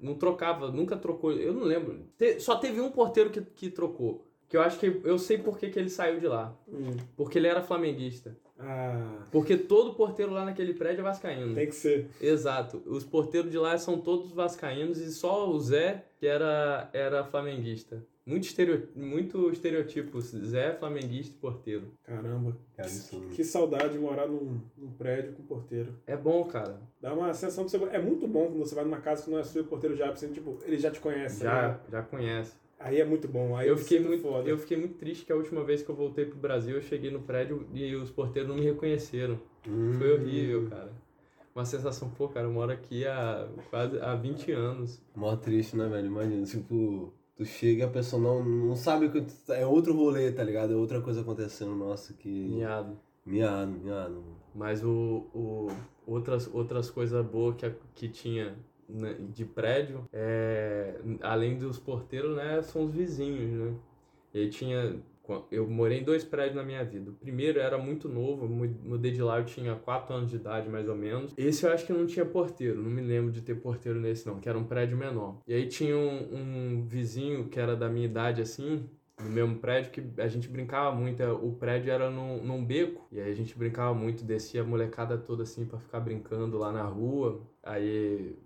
[0.00, 1.32] não trocava, nunca trocou.
[1.32, 2.00] Eu não lembro.
[2.18, 4.26] Te- só teve um porteiro que, que trocou.
[4.48, 6.56] Que eu acho que eu sei por que, que ele saiu de lá.
[6.68, 6.96] Hum.
[7.16, 8.36] Porque ele era flamenguista.
[8.58, 11.54] Ah, Porque todo porteiro lá naquele prédio é vascaíno.
[11.54, 12.08] tem que ser.
[12.20, 12.82] Exato.
[12.86, 18.02] Os porteiros de lá são todos vascaínos e só o Zé que era, era flamenguista.
[18.24, 20.20] Muito, estereo, muito estereotipo.
[20.20, 21.92] Zé, flamenguista e porteiro.
[22.02, 22.56] Caramba.
[22.76, 23.28] É absurdo.
[23.28, 25.94] Que saudade de morar num, num prédio com porteiro.
[26.06, 26.80] É bom, cara.
[27.00, 27.84] Dá uma sensação de você.
[27.94, 29.94] É muito bom quando você vai numa casa que não é sua e o porteiro
[29.94, 31.44] já, assim, tipo, ele já te conhece.
[31.44, 31.80] Já, né?
[31.88, 32.56] já conhece.
[32.86, 33.56] Aí é muito bom.
[33.56, 34.48] Aí eu fiquei, muito, foda.
[34.48, 37.10] eu fiquei muito triste que a última vez que eu voltei pro Brasil, eu cheguei
[37.10, 39.38] no prédio e os porteiros não me reconheceram.
[39.98, 40.92] Foi horrível, cara.
[41.54, 45.00] Uma sensação, pô, cara, eu moro aqui há quase há 20 anos.
[45.14, 46.06] Mó triste, né, velho?
[46.06, 50.30] Imagina, tipo, tu chega e a pessoa não, não sabe que tu- é outro rolê,
[50.30, 50.72] tá ligado?
[50.74, 51.74] É outra coisa acontecendo.
[51.74, 52.28] Nossa, que.
[52.28, 52.98] Miado.
[53.24, 54.22] Miado, miado.
[54.54, 55.68] Mas o, o,
[56.06, 58.54] outras, outras coisas boas que, que tinha
[58.88, 63.74] de prédio, é, além dos porteiros, né, são os vizinhos, né?
[64.34, 65.00] E tinha.
[65.50, 67.10] Eu morei em dois prédios na minha vida.
[67.10, 70.88] O primeiro era muito novo, mudei de lá, eu tinha 4 anos de idade mais
[70.88, 71.34] ou menos.
[71.36, 74.38] Esse eu acho que não tinha porteiro, não me lembro de ter porteiro nesse não,
[74.38, 75.40] que era um prédio menor.
[75.48, 78.88] E aí tinha um, um vizinho que era da minha idade assim,
[79.20, 81.20] no mesmo prédio que a gente brincava muito.
[81.22, 84.64] é, O prédio era num, num beco, e aí a gente brincava muito, descia a
[84.64, 87.40] molecada toda assim pra ficar brincando lá na rua.
[87.66, 88.36] Aí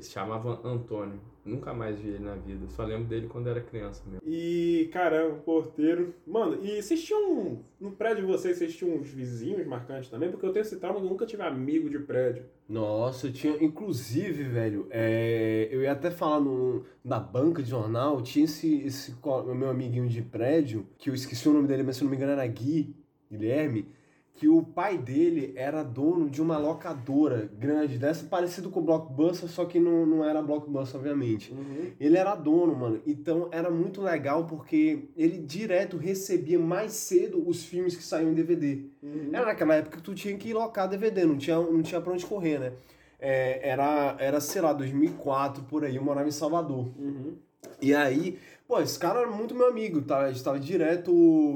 [0.00, 1.18] se chamava Antônio.
[1.44, 4.20] Nunca mais vi ele na vida, só lembro dele quando era criança mesmo.
[4.26, 6.12] E, caramba, porteiro.
[6.26, 7.60] Mano, e vocês tinham.
[7.80, 10.28] No prédio de vocês, vocês tinham uns vizinhos marcantes também?
[10.28, 12.44] Porque eu tenho esse trauma que eu nunca tive amigo de prédio.
[12.68, 13.62] Nossa, eu tinha.
[13.62, 19.14] Inclusive, velho, é, eu ia até falar no, na banca de jornal, tinha esse, esse
[19.54, 22.16] meu amiguinho de prédio, que eu esqueci o nome dele, mas se eu não me
[22.16, 22.92] engano era Gui,
[23.30, 23.86] Guilherme,
[24.36, 29.48] que o pai dele era dono de uma locadora grande, dessa parecido com o Blockbuster,
[29.48, 31.54] só que não, não era Blockbuster, obviamente.
[31.98, 33.00] Ele era dono, mano.
[33.06, 38.34] Então era muito legal porque ele direto recebia mais cedo os filmes que saíam em
[38.34, 38.84] DVD.
[39.02, 39.30] Uhum.
[39.32, 42.26] Era naquela época que tu tinha que locar DVD, não tinha, não tinha pra onde
[42.26, 42.72] correr, né?
[43.18, 46.90] É, era, era, sei lá, 2004 por aí, eu morava em Salvador.
[46.98, 47.36] Uhum.
[47.80, 50.20] E aí, pô, esse cara era muito meu amigo, tá?
[50.20, 51.12] A gente tava direto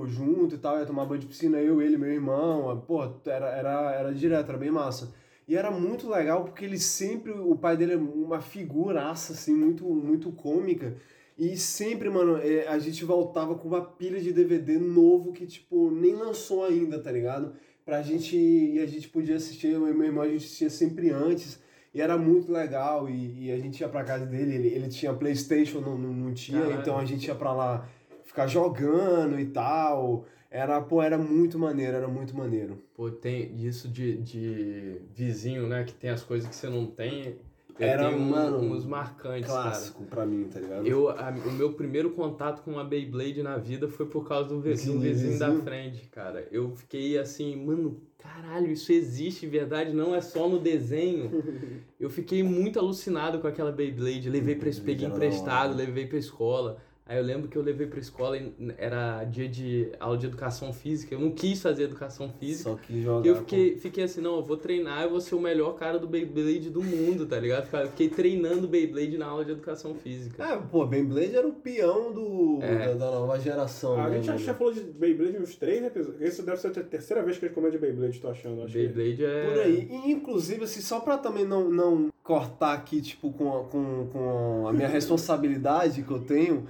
[0.07, 3.93] junto e tal, ia tomar banho de piscina, eu, ele, meu irmão, pô, era, era,
[3.95, 5.13] era direto, era bem massa.
[5.49, 9.85] E era muito legal porque ele sempre, o pai dele é uma figuraça, assim, muito,
[9.85, 10.97] muito cômica.
[11.37, 15.91] E sempre, mano, é, a gente voltava com uma pilha de DVD novo que, tipo,
[15.91, 17.55] nem lançou ainda, tá ligado?
[17.85, 21.11] Pra gente, e a gente podia assistir, eu e meu irmão, a gente assistia sempre
[21.11, 21.59] antes.
[21.93, 25.13] E era muito legal, e, e a gente ia pra casa dele, ele, ele tinha
[25.13, 26.81] Playstation, não, não, tinha, Caralho.
[26.81, 27.89] então a gente ia pra lá
[28.25, 30.25] ficar jogando e tal.
[30.53, 32.79] Era, pô, era muito maneiro, era muito maneiro.
[32.95, 35.85] Pô, tem isso de, de vizinho, né?
[35.85, 37.37] Que tem as coisas que você não tem.
[37.79, 39.63] Eu Era, tenho um- mano, uns marcantes, cara.
[39.63, 40.87] Clássico pra mim, tá ligado?
[40.87, 44.61] Eu, a- o meu primeiro contato com uma Beyblade na vida foi por causa do,
[44.61, 45.65] vi- do Vizinho, vizinho da vizinho.
[45.65, 46.47] frente, cara.
[46.53, 51.31] Eu fiquei assim, mano, caralho, isso existe, verdade, não é só no desenho.
[51.99, 54.31] Eu fiquei muito alucinado com aquela Beyblade.
[54.31, 56.83] Levei Beyblade peguei emprestado, levei pra escola.
[57.11, 60.73] Aí eu lembro que eu levei pra escola e era dia de aula de educação
[60.73, 61.13] física.
[61.13, 62.71] Eu não quis fazer educação física.
[62.71, 65.35] Só que jogar E eu fiquei, fiquei assim, não, eu vou treinar, eu vou ser
[65.35, 67.65] o melhor cara do Beyblade do mundo, tá ligado?
[67.65, 70.41] Fica- Fiquei treinando Beyblade na aula de educação física.
[70.41, 72.95] É, pô, Beyblade era o peão do, É.
[72.95, 73.99] da, da nova geração.
[74.01, 76.23] a né, gente já, falou de Beyblade uns três episódios.
[76.23, 78.63] Esse deve ser a terceira vez que a gente comenta de Beyblade, tô achando.
[78.63, 78.87] Acho que...
[78.87, 79.47] Beyblade é.
[79.49, 79.89] Por aí.
[80.07, 84.69] E, inclusive, assim, só pra também não, não cortar aqui, tipo, com, a- com, com
[84.69, 86.69] a minha responsabilidade que eu tenho.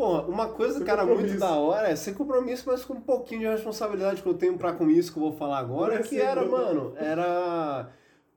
[0.00, 3.40] Porra, uma coisa Sem era muito da hora é sem compromisso, mas com um pouquinho
[3.42, 6.04] de responsabilidade que eu tenho pra com isso que eu vou falar agora, é que
[6.04, 7.90] assim, era, mano, era.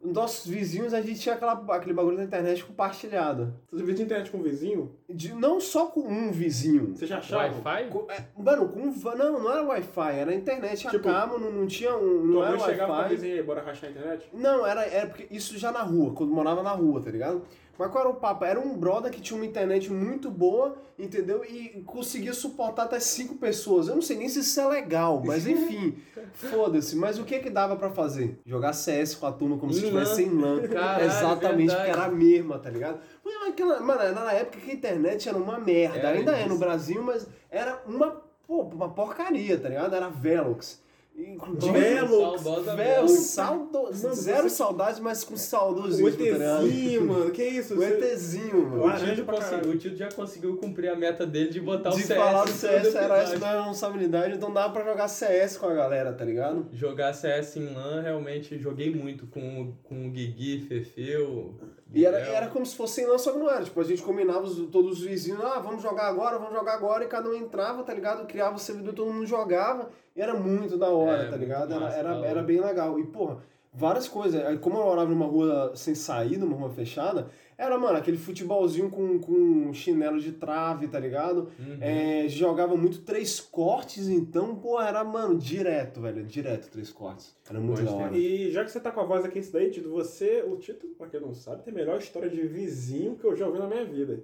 [0.04, 3.56] Nossos vizinhos, a gente tinha aquela, aquele bagulho da internet compartilhada.
[3.72, 4.94] Você divide internet com o vizinho?
[5.10, 6.94] De, não só com um vizinho.
[6.94, 7.44] Você já achava?
[7.44, 7.88] Wi-Fi?
[7.90, 8.82] Com- é, Mano, com.
[9.16, 12.26] Não, não era Wi-Fi, era internet a Tipo, cabo, não, não tinha um.
[12.26, 13.16] Não era chegava Wi-Fi.
[13.16, 14.30] vizinho e bora rachar a internet?
[14.34, 17.42] Não, era, era porque isso já na rua, quando morava na rua, tá ligado?
[17.78, 18.46] Mas qual era o papo?
[18.46, 21.44] Era um brother que tinha uma internet muito boa, entendeu?
[21.44, 23.88] E conseguia suportar até cinco pessoas.
[23.88, 25.98] Eu não sei nem se isso é legal, mas enfim,
[26.34, 26.96] foda-se.
[26.96, 28.40] Mas o que que dava pra fazer?
[28.46, 30.62] Jogar CS com a turma como se estivesse em LAN.
[30.70, 31.76] Caralho, Exatamente, verdade.
[31.76, 33.00] porque era a mesma, tá ligado?
[33.26, 35.98] Mas aquela, mano, era na época que a internet era uma merda.
[35.98, 36.50] Era Ainda é isso.
[36.50, 39.96] no Brasil, mas era uma, pô, uma porcaria, tá ligado?
[39.96, 40.83] Era Velox.
[41.16, 43.12] Inclusive, saudosa Velho, Velox.
[43.28, 43.84] saudo...
[43.84, 46.66] Mano, zero você- saudade, mas com O saudosismo, ligado?
[46.68, 47.32] ETzinho, mano.
[47.32, 47.78] Que isso?
[47.78, 48.86] O ETzinho, O mano.
[48.88, 52.18] Laranja Tito, o Tito já conseguiu cumprir a meta dele de botar o De CS.
[52.20, 56.14] falar do CS era essa da responsabilidade, então dava pra jogar CS com a galera,
[56.14, 56.66] tá ligado?
[56.74, 61.54] Jogar CS em LAN, realmente joguei muito com, o- com o Guigui, Fefeu.
[61.94, 63.64] E era, era como se fosse lance, só que não era.
[63.64, 67.04] Tipo, a gente combinava os- todos os vizinhos, ah, vamos jogar agora, vamos jogar agora,
[67.04, 68.26] e cada um entrava, tá ligado?
[68.26, 71.72] Criava o servidor, todo mundo jogava, e era muito da hora, É, tá ligado?
[71.72, 73.00] Era, massa, era, era bem legal.
[73.00, 73.38] E, porra,
[73.72, 74.44] várias coisas.
[74.44, 78.90] Aí, Como eu morava numa rua sem saída, numa rua fechada, era, mano, aquele futebolzinho
[78.90, 81.52] com, com chinelo de trave, tá ligado?
[81.60, 81.78] Uhum.
[81.80, 86.24] É, jogava muito três cortes, então, pô, era, mano, direto, velho.
[86.24, 87.36] Direto três cortes.
[87.50, 88.18] Era muito da hora.
[88.18, 90.88] E já que você tá com a voz aqui, isso daí, Tito, você, o Tito,
[90.98, 93.68] pra quem não sabe, tem a melhor história de vizinho que eu já ouvi na
[93.68, 94.24] minha vida.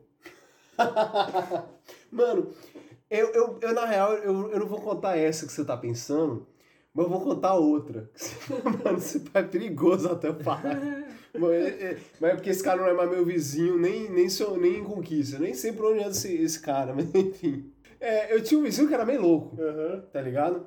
[2.12, 2.50] Mano,
[3.10, 6.48] eu, eu, eu na real, eu, eu não vou contar essa que você tá pensando,
[6.94, 8.10] mas eu vou contar outra.
[8.84, 10.80] Mano, esse pai é perigoso até eu falar.
[11.38, 14.30] Mas é, é- mas é porque esse cara não é mais meu vizinho, nem, nem,
[14.30, 15.36] sou, nem em conquista.
[15.38, 17.72] Eu nem sei por onde anda esse, esse cara, mas enfim.
[18.00, 20.04] É, eu tinha um vizinho que era meio louco, Aham.
[20.12, 20.66] tá ligado?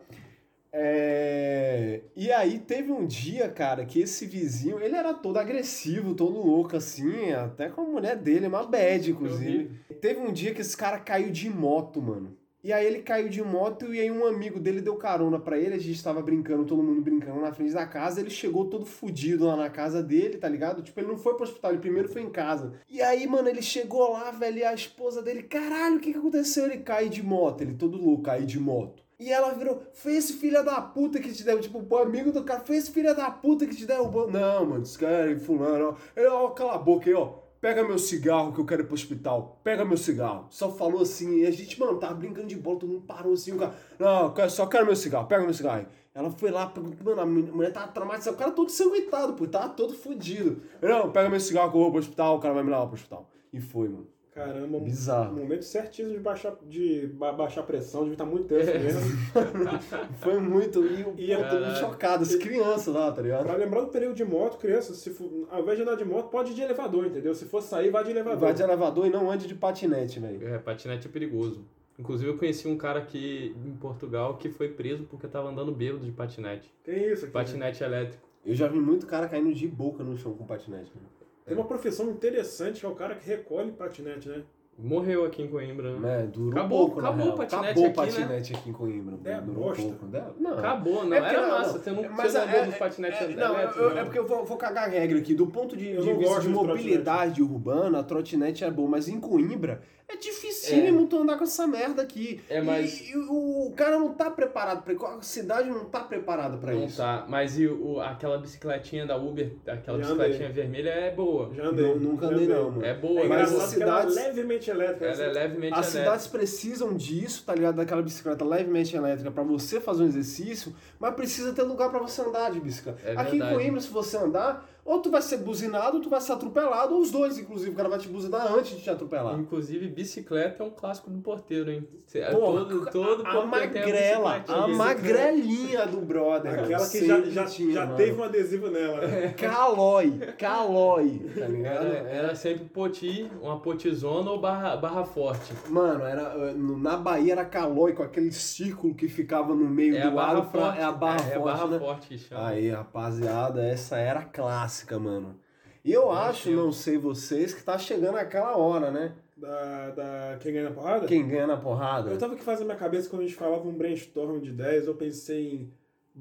[0.75, 6.39] É, E aí teve um dia, cara, que esse vizinho, ele era todo agressivo, todo
[6.41, 9.71] louco, assim, até com a mulher dele, uma bad, inclusive.
[10.01, 12.37] Teve um dia que esse cara caiu de moto, mano.
[12.65, 15.75] E aí ele caiu de moto e aí um amigo dele deu carona pra ele,
[15.75, 19.47] a gente tava brincando, todo mundo brincando na frente da casa, ele chegou todo fudido
[19.47, 20.81] lá na casa dele, tá ligado?
[20.81, 22.75] Tipo, ele não foi pro hospital, ele primeiro foi em casa.
[22.89, 26.19] E aí, mano, ele chegou lá, velho, e a esposa dele, caralho, o que que
[26.19, 26.67] aconteceu?
[26.67, 29.03] Ele cai de moto, ele todo louco, caiu de moto.
[29.19, 32.45] E ela virou, foi esse filho da puta que te deu, tipo, o amigo do
[32.45, 34.31] cara, foi esse filho da puta que te derrubou.
[34.31, 35.97] Não, mano, esse cara é fulano, ó.
[36.17, 37.42] Ele, ó, cala a boca aí, ó.
[37.63, 39.61] Pega meu cigarro que eu quero ir pro hospital.
[39.63, 40.47] Pega meu cigarro.
[40.51, 43.53] Só falou assim, e a gente, mano, tava brincando de bola, todo mundo parou assim,
[43.53, 45.87] o cara, não, eu só quero meu cigarro, pega meu cigarro.
[46.13, 49.69] Ela foi lá, pegou- mano, a mulher tava traumatizada, o cara todo sanguentado, pô, tava
[49.69, 50.61] todo fudido.
[50.83, 52.85] Eu, Não, pega meu cigarro que eu vou pro hospital, o cara vai me levar
[52.87, 53.31] pro hospital.
[53.53, 54.09] E foi, mano.
[54.35, 55.37] Caramba, um Bizarro.
[55.37, 59.01] momento certíssimo de baixar, de ba- baixar pressão, devia estar muito tenso mesmo.
[60.21, 61.77] Foi muito, e o E pô, mundo Caralho.
[61.77, 63.45] chocado, as crianças lá, tá ligado?
[63.45, 66.31] Pra lembrar do período de moto, criança, se for, ao invés de andar de moto,
[66.31, 67.35] pode ir de elevador, entendeu?
[67.35, 68.39] Se for sair, vai de elevador.
[68.39, 70.47] Vai de elevador e não ande de patinete, velho.
[70.49, 71.65] É, patinete é perigoso.
[71.99, 76.07] Inclusive, eu conheci um cara aqui em Portugal que foi preso porque tava andando bêbado
[76.07, 76.73] de patinete.
[76.83, 77.33] Tem isso aqui.
[77.35, 78.27] Patinete elétrico.
[78.47, 80.91] Eu já vi muito cara caindo de boca no chão com patinete.
[80.95, 81.03] Né?
[81.45, 84.45] Tem uma profissão interessante que é o cara que recolhe patinete, né?
[84.79, 86.23] Morreu aqui em Coimbra, né?
[86.23, 88.21] É, durou Acabou- pouco, acabou o patinete acabou o aqui, né?
[88.23, 89.19] patinete aqui em Coimbra.
[89.25, 89.83] É durou bosta.
[89.83, 90.07] pouco.
[90.07, 90.59] Dela- Não.
[90.59, 91.17] Acabou, não.
[91.17, 91.73] É porque Era não, massa.
[91.75, 91.79] não.
[91.81, 93.99] Você não, Mas você é- não é- dos patinetes É, não, elétricos, eu- não.
[93.99, 95.35] é porque eu vou, vou cagar a regra aqui.
[95.35, 98.71] Do ponto de, Eu de não vista gosto de de mobilidade urbana, a trotinete é
[98.71, 102.41] boa, mas em Coimbra é dificílimo tu andar com essa merda aqui.
[102.49, 106.57] É, mas- E, e o, cara não tá preparado pra A cidade não tá preparada
[106.57, 106.97] pra Não isso.
[106.97, 107.25] tá.
[107.29, 111.51] Mas e o, aquela bicicletinha da Uber, aquela Já bicicletinha vermelha é boa.
[111.55, 111.87] Já andei.
[111.87, 112.85] Não, nunca andei não, mano.
[112.85, 114.15] É boa, É Mas ela é cidades-
[114.63, 115.07] levemente elétrica.
[115.07, 116.05] Ela é levemente As elétrica.
[116.05, 117.77] cidades precisam disso, tá ligado?
[117.77, 122.23] Daquela bicicleta levemente elétrica pra você fazer um exercício, mas precisa ter lugar pra você
[122.23, 122.99] andar de bicicleta.
[123.05, 123.55] É Aqui em verdade.
[123.55, 127.01] Coimbra, se você andar, ou tu vai ser buzinado, ou tu vai ser atropelado, ou
[127.01, 127.71] os dois, inclusive.
[127.71, 129.39] O cara vai te buzinar antes de te atropelar.
[129.39, 131.87] Inclusive, bicicleta é um clássico do porteiro, hein?
[132.15, 136.53] É Porra, todo, todo a, a magrela, a magrelinha do brother.
[136.65, 137.97] Aquela que já, já, tinha, já mano.
[137.97, 139.07] teve um adesivo nela.
[139.07, 139.35] né?
[139.39, 141.87] Calói, calói, tá ligado?
[141.87, 145.53] Era, era sempre poti, uma potizona ou barra, barra forte.
[145.69, 150.11] Mano, era, na Bahia era calói com aquele círculo que ficava no meio É a
[150.11, 150.79] do pra- forte.
[150.81, 151.79] é a barra é, forte, a barra né?
[151.79, 152.49] forte que chama.
[152.49, 155.37] Aí, rapaziada, essa era clássica, mano.
[155.85, 159.13] E eu acho, não sei vocês, que tá chegando aquela hora, né?
[159.37, 161.07] Da, da Quem Ganha na Porrada?
[161.07, 162.11] Quem ganha na porrada.
[162.11, 164.95] Eu tava aqui fazendo minha cabeça quando a gente falava um brainstorm de ideias, eu
[164.95, 165.73] pensei em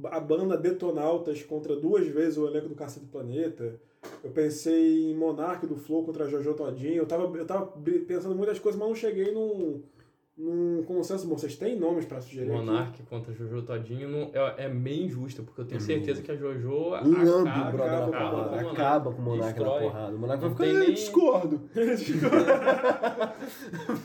[0.06, 3.80] a banda Detonautas contra duas vezes o elenco do Cacete do Planeta.
[4.24, 6.96] Eu pensei em Monark do Flow contra Jojo Todinho.
[6.96, 7.68] Eu tava, eu tava
[8.08, 9.84] pensando em muitas coisas, mas não cheguei num,
[10.44, 11.28] num consenso.
[11.28, 12.66] Bom, vocês têm nomes pra sugerir aqui?
[12.66, 16.36] Monark contra Jojo Todinho não, é, é meio injusto, porque eu tenho certeza que a
[16.36, 18.62] Jojo Lambe acaba, brother na acaba com o porrada.
[18.62, 18.72] Monark.
[18.82, 20.16] Acaba com o Monark na porrada.
[20.16, 21.62] O Monark vai Não ficar, tem "Eh, nem- discordo.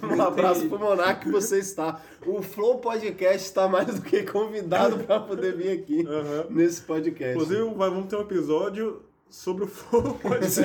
[0.16, 2.00] um abraço pro Monark que você está.
[2.26, 6.46] O Flow Podcast está mais do que convidado pra poder vir aqui Aham.
[6.50, 7.34] nesse podcast.
[7.34, 10.60] Inclusive, vai- vamos ter um episódio sobre o Flow Podcast.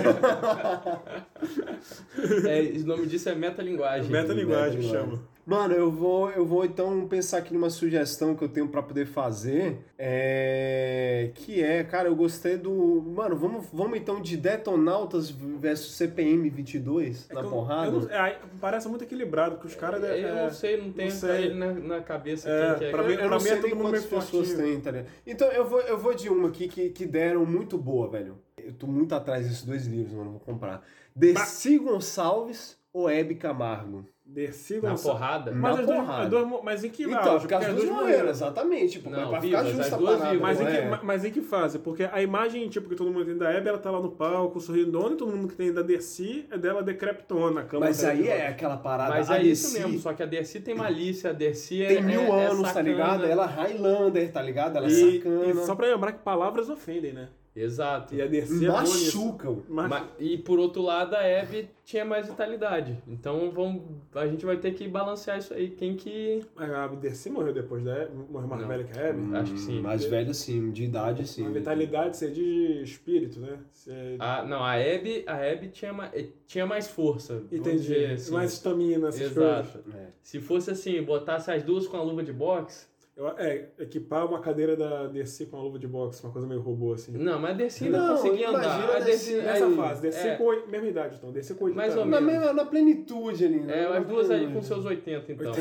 [2.47, 4.11] É, o nome disso é metalinguagem.
[4.11, 4.89] Metalinguagem Metalinguagem.
[4.89, 5.30] chama.
[5.45, 9.05] Mano, eu vou, eu vou então pensar aqui numa sugestão que eu tenho pra poder
[9.05, 9.79] fazer.
[9.97, 11.31] É.
[11.35, 13.01] Que é, cara, eu gostei do.
[13.01, 17.87] Mano, vamos, vamos então de Detonautas versus CPM 22 É na eu- porrada.
[17.87, 20.01] eu não- é, parece muito equilibrado, porque os caras...
[20.03, 21.45] Eu é, não sei, não tenho não sei.
[21.45, 22.91] ele na, na cabeça É, quem que é.
[22.91, 24.91] pra Eu, mim- eu não pra sei é todo nem mundo meio pessoas tem, tá
[24.91, 25.07] ligado?
[25.25, 28.37] Então eu vou, eu vou de uma aqui que, que deram muito boa, velho.
[28.57, 30.83] Eu tô muito atrás desses dois livros, mano, vou comprar.
[31.15, 34.05] Dercy Gonçalves ou Hebe Camargo?
[34.23, 35.51] Dercy Na porrada?
[35.51, 36.29] Mas, Na as duas, porrada.
[36.29, 37.39] duas mo- mas em que Então, auge?
[37.47, 38.91] porque as duas morreram, exatamente.
[38.93, 40.47] Tipo, Não, pra vivas, ficar justa as a duas parada, vivas.
[40.47, 40.89] Mas em, que, é?
[40.89, 41.79] ma- mas em que fase?
[41.79, 44.59] Porque a imagem tipo, que todo mundo tem da Hebe, ela tá lá no palco,
[44.61, 48.09] sorrindo, e todo mundo que tem da Dercy é dela decrepitona, a cama Mas tá
[48.09, 49.09] aí é aquela parada.
[49.09, 51.87] Mas é isso Dercy mesmo, só que a Dercy tem malícia, a Dercy é.
[51.87, 52.89] Tem mil é- é anos, tá sacana.
[52.89, 53.25] ligado?
[53.25, 54.77] Ela é Highlander, tá ligado?
[54.77, 55.45] Ela é E, sacana.
[55.45, 57.27] e só pra lembrar que palavras ofendem, né?
[57.55, 58.15] Exato.
[58.15, 58.67] E a Dercy é.
[58.69, 59.61] Machucam.
[59.67, 62.97] Mas- Ma- e por outro lado, a Abby tinha mais vitalidade.
[63.07, 63.81] Então vamos,
[64.15, 65.69] a gente vai ter que balancear isso aí.
[65.69, 66.41] Quem que.
[66.55, 68.67] Mas a Dercy morreu depois da Abby, morreu mais Não.
[68.69, 69.35] velha que a Abby.
[69.35, 69.81] Acho que sim.
[69.81, 70.71] Mais velho, sim.
[70.71, 71.45] De idade, sim.
[71.45, 73.59] A vitalidade ser de espírito, né?
[73.73, 74.15] Ser...
[74.19, 77.43] A, não, a Abby, a Abby tinha, ma, eh, tinha mais força.
[77.51, 77.79] Entendi.
[77.81, 78.31] dizer assim.
[78.31, 79.65] Mais estamina, essas coisas.
[79.75, 79.83] Exato.
[79.93, 80.07] É.
[80.23, 82.89] Se fosse assim, botasse as duas com a luva de boxe.
[83.15, 86.61] Eu- é, equipar uma cadeira da Dercy com uma luva de boxe, uma coisa meio
[86.61, 87.11] robô assim.
[87.11, 88.63] Não, mas a Dercy ainda Não, conseguia andar.
[88.63, 91.31] A a Dercy, Dercy Nessa aí- fase, Dercy é, com mesma idade, então.
[91.31, 92.05] Dercy com 80 Mais ou.
[92.05, 92.39] Na, menos.
[92.39, 93.83] mesma- na plenitude ali, né?
[93.83, 95.51] é, Na as duas aí com seus 80, então.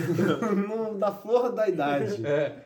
[0.54, 2.24] No- da flor da idade.
[2.24, 2.64] É.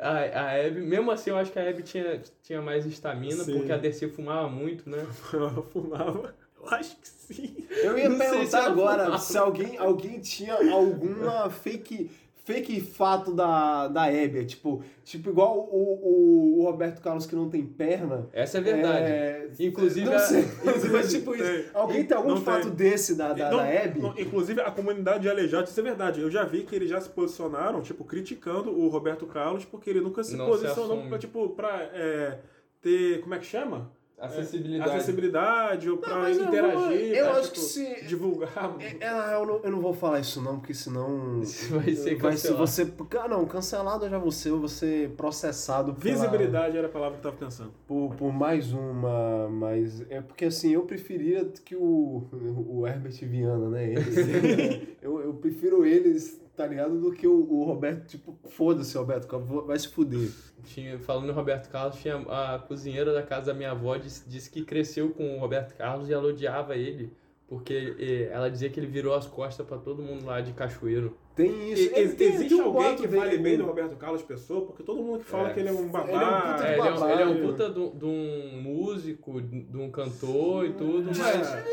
[0.00, 3.70] A, a Abby, mesmo assim, eu acho que a Abby tinha, tinha mais estamina, porque
[3.70, 5.06] a Dercy fumava muito, né?
[5.32, 6.34] Ela fumava.
[6.60, 7.56] Eu acho que sim.
[7.82, 9.18] Eu ia Não se perguntar ela agora fumava.
[9.22, 12.10] se alguém, alguém tinha alguma fake,
[12.44, 14.44] fake fato da, da Hebe.
[14.44, 18.28] Tipo, tipo igual o, o, o Roberto Carlos que não tem perna.
[18.32, 19.04] Essa é verdade.
[19.06, 20.44] É, Inclusive, Não sei,
[20.92, 21.40] mas tipo Tem.
[21.60, 21.70] isso.
[21.74, 22.70] Alguém tem algum Não fato tem.
[22.74, 24.00] desse da, da, Não, da Hebe?
[24.00, 26.20] não, inclusive, a comunidade de aleijados, isso é verdade.
[26.20, 30.00] Eu já vi que eles já se posicionaram, tipo, criticando o Roberto Carlos, porque ele
[30.00, 31.08] nunca se Não se posicionou assume.
[31.08, 32.38] pra, tipo, pra é,
[32.80, 33.20] ter.
[33.20, 33.90] Como é que chama?
[34.26, 34.90] Acessibilidade.
[34.90, 38.76] Acessibilidade, ou eu interagir, vou- eu pra, acho tipo, que se- divulgar.
[38.80, 41.38] É, é, eu, não, eu não vou falar isso não, porque senão...
[41.40, 42.66] Vai ser Vai ser cancelado.
[42.66, 42.92] você...
[43.20, 46.90] Ah, não, cancelado eu já vou ser, eu vou ser processado pela- Visibilidade era a
[46.90, 47.72] palavra que eu tava pensando.
[47.86, 52.24] por, por mais uma, mas é porque assim, eu preferia que o,
[52.68, 53.92] o Herbert Viana, né?
[53.92, 54.16] Eles,
[55.02, 56.98] eu, eu prefiro eles, tá ligado?
[57.00, 60.30] Do que o, o Roberto, tipo, foda-se, Roberto, Carlos, vai se fuder.
[60.64, 64.48] Tinha, falando no Roberto Carlos, tinha a cozinheira da casa da minha avó disse, disse
[64.50, 67.12] que cresceu com o Roberto Carlos e ela odiava ele.
[67.48, 71.18] Porque ela dizia que ele virou as costas pra todo mundo lá de cachoeiro.
[71.36, 71.82] Tem isso.
[71.82, 73.66] E- Ele tem- existe um alguém que dele fale bem do mesmo.
[73.66, 75.52] Roberto Carlos Pessoa, porque todo mundo que fala É.
[75.52, 76.52] que ele é um Ele é um babá.
[76.52, 79.40] puta É, de ele, é, um- ele é um puta de um- de um músico,
[79.42, 81.64] de um cantor e tudo, mas, É,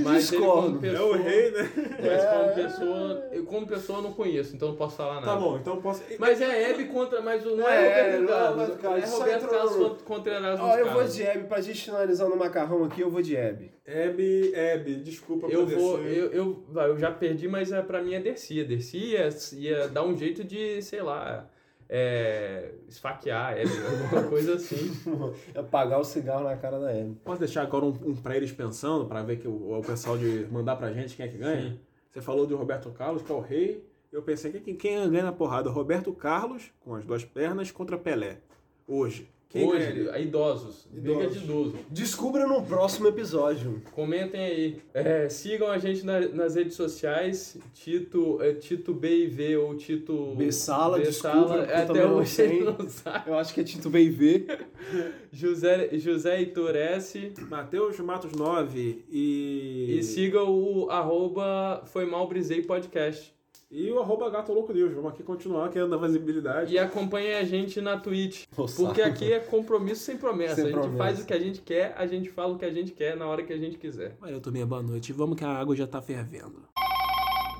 [0.00, 0.74] mas ele discordo.
[0.74, 1.08] como é pessoa.
[1.16, 1.70] o rei, né?
[2.00, 5.26] Mas como pessoa, eu como pessoa não conheço, então não posso falar nada.
[5.26, 6.02] Tá bom, então eu posso.
[6.18, 8.60] Mas é Hebe contra, mas não É, é, Roberto não é Carlos.
[8.60, 11.60] Roberto Carlos, É Roberto entrou Carlos no- contra- Erasmo Ó, eu vou de Hebe, pra
[11.60, 13.70] gente finalizar no macarrão aqui, eu vou de Hebe.
[13.86, 18.14] Hebe, Hebe, desculpa Eu por vou, eu, eu, eu já perdi, mas é, pra mim
[18.14, 18.64] é Dercy.
[18.64, 21.48] Dercy ia, ia dar um jeito de, sei lá,
[21.88, 24.90] é, esfaquear a Hebe, alguma coisa assim.
[25.54, 27.16] Apagar o cigarro na cara da Hebe.
[27.24, 30.46] Posso deixar agora um, um pra eles pensando, pra ver que o, o pessoal de
[30.50, 31.70] mandar pra gente quem é que ganha?
[31.70, 31.80] Sim.
[32.10, 33.86] Você falou do Roberto Carlos, que é o rei.
[34.10, 35.68] Eu pensei que quem, quem ganha na porrada?
[35.68, 38.38] Roberto Carlos, com as duas pernas, contra Pelé.
[38.86, 39.28] Hoje.
[39.48, 40.12] Quem Hoje, ganharia?
[40.12, 41.74] a idosos, briga de idoso.
[41.88, 43.80] Descubra no próximo episódio.
[43.92, 44.80] Comentem aí.
[44.92, 47.56] É, sigam a gente na- nas redes sociais.
[47.72, 50.34] Tito, é, Tito BIV ou Tito.
[50.36, 51.34] Bessala, Bessala.
[51.36, 52.46] desculpa, eu Até também não hoje sei.
[52.56, 53.30] ele não sabe.
[53.30, 54.66] Eu acho que é Tito bem ver.
[55.32, 57.32] José, José Heitor S.
[57.48, 59.96] Matheus Matos 9 e.
[59.98, 63.32] E siga o arroba Foi Mal Brisei Podcast.
[63.68, 64.92] E o arroba Gato Louco Deus.
[64.92, 66.72] Vamos aqui continuar querendo a visibilidade.
[66.72, 68.44] E acompanhe a gente na Twitch.
[68.56, 68.80] Nossa.
[68.80, 70.54] Porque aqui é compromisso sem promessa.
[70.54, 70.98] Sem a gente promessa.
[70.98, 73.26] faz o que a gente quer, a gente fala o que a gente quer na
[73.26, 74.16] hora que a gente quiser.
[74.20, 74.64] Valeu, turminha.
[74.64, 75.12] Boa noite.
[75.12, 76.62] Vamos que a água já tá fervendo.